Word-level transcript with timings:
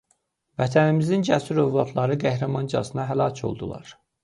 Vətənimizin 0.61 1.25
cəsur 1.27 1.59
övladları 1.65 2.17
qəhrəmancasına 2.25 3.09
həlak 3.13 3.47
oldular. 3.53 3.97